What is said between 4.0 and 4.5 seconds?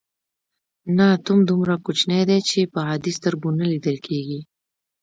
کیږي.